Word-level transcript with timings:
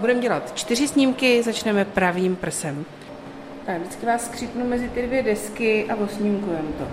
Budeme 0.00 0.20
dělat 0.20 0.52
čtyři 0.54 0.88
snímky, 0.88 1.42
začneme 1.42 1.84
pravým 1.84 2.36
prsem. 2.36 2.84
Tak, 3.66 3.80
vždycky 3.80 4.06
vás 4.06 4.24
skřípnu 4.24 4.68
mezi 4.68 4.88
ty 4.88 5.06
dvě 5.06 5.22
desky 5.22 5.90
a 5.90 5.96
osnímkujeme 5.96 6.68
to. 6.78 6.84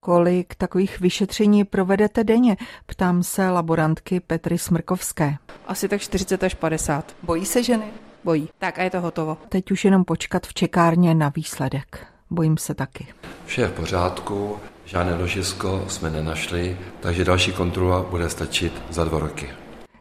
Kolik 0.00 0.54
takových 0.54 1.00
vyšetření 1.00 1.64
provedete 1.64 2.24
denně? 2.24 2.56
Ptám 2.86 3.22
se 3.22 3.50
laborantky 3.50 4.20
Petry 4.20 4.58
Smrkovské. 4.58 5.34
Asi 5.66 5.88
tak 5.88 6.00
40 6.00 6.44
až 6.44 6.54
50. 6.54 7.16
Bojí 7.22 7.46
se 7.46 7.62
ženy? 7.62 7.84
Bojí. 8.24 8.48
Tak 8.58 8.78
a 8.78 8.82
je 8.82 8.90
to 8.90 9.00
hotovo. 9.00 9.38
Teď 9.48 9.70
už 9.70 9.84
jenom 9.84 10.04
počkat 10.04 10.46
v 10.46 10.54
čekárně 10.54 11.14
na 11.14 11.32
výsledek. 11.36 12.06
Bojím 12.30 12.56
se 12.56 12.74
taky. 12.74 13.06
Vše 13.46 13.60
je 13.60 13.68
v 13.68 13.72
pořádku, 13.72 14.56
žádné 14.84 15.14
ložisko 15.14 15.84
jsme 15.88 16.10
nenašli, 16.10 16.78
takže 17.00 17.24
další 17.24 17.52
kontrola 17.52 18.02
bude 18.02 18.28
stačit 18.30 18.72
za 18.90 19.04
dva 19.04 19.18
roky. 19.18 19.48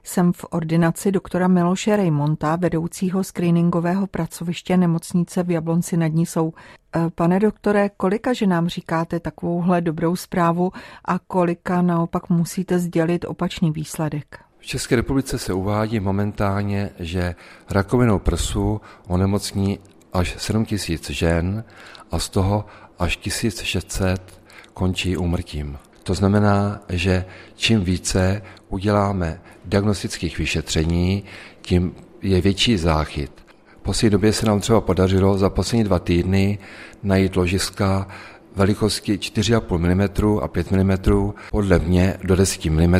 Jsem 0.08 0.34
v 0.34 0.46
ordinaci 0.50 1.12
doktora 1.12 1.48
Miloše 1.48 1.96
Rejmonta, 1.96 2.55
vedoucího 2.55 3.23
screeningového 3.23 4.08
pracoviště 4.08 4.77
nemocnice 4.77 5.44
v 5.44 5.52
Jablonci 5.52 5.98
nad 5.98 6.08
Nisou. 6.08 6.54
E, 6.95 7.09
pane 7.09 7.40
doktore, 7.40 7.90
kolika 7.90 8.34
ženám 8.34 8.67
říkáte 8.67 9.20
takovouhle 9.20 9.81
dobrou 9.81 10.16
zprávu 10.16 10.72
a 11.05 11.20
kolika 11.20 11.81
naopak 11.81 12.30
musíte 12.30 12.80
sdělit 12.80 13.26
opačný 13.26 13.72
výsledek? 13.72 14.40
V 14.58 14.66
České 14.66 14.95
republice 14.95 15.40
se 15.40 15.54
uvádí 15.54 16.00
momentálně, 16.00 16.89
že 17.00 17.36
rakovinou 17.70 18.20
prsu 18.20 18.81
onemocní 19.08 19.80
až 20.14 20.36
7 20.38 20.66
tisíc 20.66 21.09
žen 21.09 21.64
a 22.12 22.20
z 22.20 22.30
toho 22.30 22.66
až 23.00 23.17
1600 23.17 24.42
končí 24.73 25.17
úmrtím. 25.17 25.78
To 26.07 26.13
znamená, 26.13 26.81
že 26.89 27.25
čím 27.55 27.84
více 27.84 28.41
uděláme 28.70 29.41
diagnostických 29.66 30.38
vyšetření, 30.38 31.23
tím 31.61 31.95
je 32.21 32.41
větší 32.41 32.77
záchyt. 32.77 33.31
V 33.80 33.81
poslední 33.81 34.09
době 34.09 34.33
se 34.33 34.45
nám 34.45 34.59
třeba 34.59 34.81
podařilo 34.81 35.38
za 35.38 35.49
poslední 35.49 35.83
dva 35.83 35.99
týdny 35.99 36.59
najít 37.03 37.36
ložiska 37.36 38.08
velikosti 38.58 39.17
4,5 39.17 39.77
mm 39.77 40.41
a 40.44 40.47
5 40.47 40.72
mm, 40.72 40.91
podle 41.52 41.80
mě 41.80 42.17
do 42.23 42.36
10 42.36 42.66
mm 42.66 42.95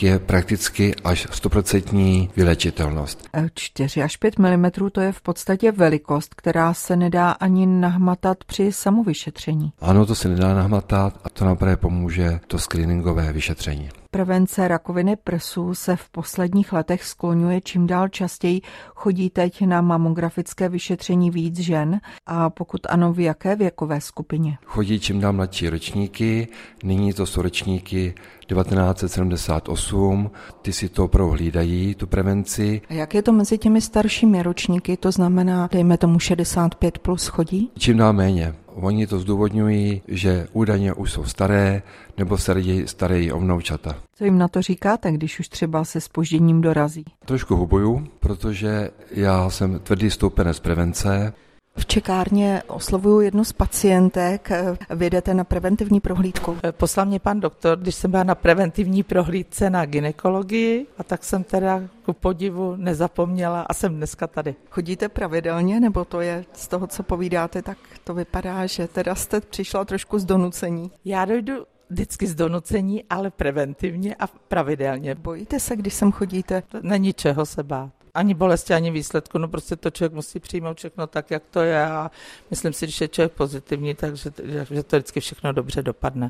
je 0.00 0.18
prakticky 0.18 0.94
až 1.04 1.26
100% 1.26 2.30
vylečitelnost. 2.36 3.28
4 3.54 4.02
až 4.02 4.16
5 4.16 4.38
mm 4.38 4.64
to 4.92 5.00
je 5.00 5.12
v 5.12 5.20
podstatě 5.20 5.72
velikost, 5.72 6.34
která 6.34 6.74
se 6.74 6.96
nedá 6.96 7.30
ani 7.30 7.66
nahmatat 7.66 8.44
při 8.44 8.72
samovyšetření. 8.72 9.72
Ano, 9.80 10.06
to 10.06 10.14
se 10.14 10.28
nedá 10.28 10.54
nahmatat 10.54 11.20
a 11.24 11.28
to 11.28 11.44
nám 11.44 11.56
právě 11.56 11.76
pomůže 11.76 12.40
to 12.46 12.58
screeningové 12.58 13.32
vyšetření. 13.32 13.88
Prevence 14.10 14.68
rakoviny 14.68 15.16
prsu 15.16 15.74
se 15.74 15.96
v 15.96 16.08
posledních 16.10 16.72
letech 16.72 17.04
skloňuje 17.04 17.60
čím 17.60 17.86
dál 17.86 18.08
častěji. 18.08 18.60
Chodí 18.94 19.30
teď 19.30 19.66
na 19.66 19.80
mamografické 19.80 20.68
vyšetření 20.68 21.30
víc 21.30 21.58
žen 21.58 22.00
a 22.26 22.50
pokud 22.50 22.80
ano, 22.88 23.12
v 23.12 23.20
jaké 23.20 23.56
věkové 23.56 24.00
skupině? 24.00 24.58
Chodí 24.64 25.00
čím 25.00 25.20
dál 25.20 25.32
mladší 25.32 25.68
ročníky, 25.68 26.48
nyní 26.84 27.12
to 27.12 27.26
jsou 27.26 27.42
ročníky 27.42 28.14
1978, 28.46 30.30
ty 30.62 30.72
si 30.72 30.88
to 30.88 31.04
opravdu 31.04 31.32
hlídají, 31.32 31.94
tu 31.94 32.06
prevenci. 32.06 32.80
A 32.88 32.94
jak 32.94 33.14
je 33.14 33.22
to 33.22 33.32
mezi 33.32 33.58
těmi 33.58 33.80
staršími 33.80 34.42
ročníky, 34.42 34.96
to 34.96 35.12
znamená, 35.12 35.68
dejme 35.72 35.98
tomu 35.98 36.18
65 36.18 36.98
plus 36.98 37.26
chodí? 37.26 37.70
Čím 37.78 37.96
dál 37.96 38.12
méně. 38.12 38.54
Oni 38.80 39.06
to 39.06 39.18
zdůvodňují, 39.18 40.02
že 40.08 40.48
údajně 40.52 40.92
už 40.92 41.12
jsou 41.12 41.24
staré, 41.24 41.82
nebo 42.18 42.38
se 42.38 42.54
raději 42.54 42.88
starají 42.88 43.32
o 43.32 43.38
vnoučata. 43.40 43.96
Co 44.14 44.24
jim 44.24 44.38
na 44.38 44.48
to 44.48 44.62
říkáte, 44.62 45.12
když 45.12 45.40
už 45.40 45.48
třeba 45.48 45.84
se 45.84 46.00
spožděním 46.00 46.60
dorazí? 46.60 47.04
Trošku 47.24 47.56
hubuju, 47.56 48.06
protože 48.20 48.90
já 49.10 49.50
jsem 49.50 49.78
tvrdý 49.78 50.10
stoupenec 50.10 50.60
prevence. 50.60 51.32
V 51.78 51.86
čekárně 51.86 52.62
oslovuju 52.66 53.20
jednu 53.20 53.44
z 53.44 53.52
pacientek. 53.52 54.50
Vyjedete 54.90 55.34
na 55.34 55.44
preventivní 55.44 56.00
prohlídku? 56.00 56.56
Poslal 56.70 57.06
mě 57.06 57.18
pan 57.18 57.40
doktor, 57.40 57.78
když 57.78 57.94
jsem 57.94 58.10
byla 58.10 58.24
na 58.24 58.34
preventivní 58.34 59.02
prohlídce 59.02 59.70
na 59.70 59.86
ginekologii 59.86 60.86
a 60.98 61.04
tak 61.04 61.24
jsem 61.24 61.44
teda 61.44 61.82
ku 62.04 62.12
podivu 62.12 62.76
nezapomněla 62.76 63.62
a 63.62 63.74
jsem 63.74 63.96
dneska 63.96 64.26
tady. 64.26 64.54
Chodíte 64.70 65.08
pravidelně, 65.08 65.80
nebo 65.80 66.04
to 66.04 66.20
je 66.20 66.44
z 66.52 66.68
toho, 66.68 66.86
co 66.86 67.02
povídáte, 67.02 67.62
tak 67.62 67.78
to 68.04 68.14
vypadá, 68.14 68.66
že 68.66 68.88
teda 68.88 69.14
jste 69.14 69.40
přišla 69.40 69.84
trošku 69.84 70.18
z 70.18 70.24
donucení? 70.24 70.90
Já 71.04 71.24
dojdu 71.24 71.54
vždycky 71.90 72.26
z 72.26 72.34
donucení, 72.34 73.04
ale 73.10 73.30
preventivně 73.30 74.14
a 74.14 74.26
pravidelně. 74.26 75.14
Bojíte 75.14 75.60
se, 75.60 75.76
když 75.76 75.94
sem 75.94 76.12
chodíte? 76.12 76.62
Není 76.82 77.12
čeho 77.12 77.46
se 77.46 77.62
bát 77.62 77.97
ani 78.18 78.34
bolesti, 78.34 78.74
ani 78.74 78.90
výsledku, 78.90 79.38
no 79.38 79.48
prostě 79.48 79.76
to 79.76 79.90
člověk 79.90 80.12
musí 80.12 80.40
přijmout 80.40 80.78
všechno 80.78 81.06
tak, 81.06 81.30
jak 81.30 81.42
to 81.50 81.60
je 81.60 81.86
a 81.86 82.10
myslím 82.50 82.72
si, 82.72 82.90
že 82.90 83.04
je 83.04 83.08
člověk 83.08 83.32
pozitivní, 83.32 83.94
takže 83.94 84.30
že 84.70 84.82
to 84.82 84.96
vždycky 84.96 85.20
všechno 85.20 85.52
dobře 85.52 85.82
dopadne. 85.82 86.26